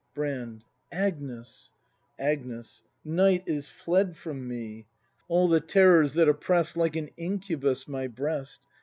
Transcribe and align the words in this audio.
Brand. 0.15 0.63
Agnes! 0.91 1.69
Agnes. 2.17 2.81
Nicrht 3.05 3.43
is 3.45 3.67
fled 3.67 4.17
from 4.17 4.47
me! 4.47 4.87
All 5.27 5.47
the 5.47 5.61
terrors 5.61 6.15
that 6.15 6.27
oppress'd 6.27 6.75
Like 6.75 6.95
an 6.95 7.09
incubus 7.17 7.87
my 7.87 8.07
breast. 8.07 8.61